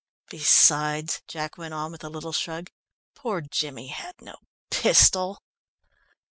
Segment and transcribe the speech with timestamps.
[0.31, 2.71] "Besides," Jack went on, with a little shrug,
[3.13, 4.35] "poor Jimmy had no
[4.71, 5.43] pistol."